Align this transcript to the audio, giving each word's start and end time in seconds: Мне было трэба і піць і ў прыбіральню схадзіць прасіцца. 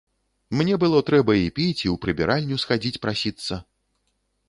Мне 0.61 0.77
было 0.83 1.01
трэба 1.09 1.35
і 1.41 1.53
піць 1.61 1.81
і 1.85 1.89
ў 1.91 1.95
прыбіральню 2.07 2.61
схадзіць 2.65 3.01
прасіцца. 3.07 3.65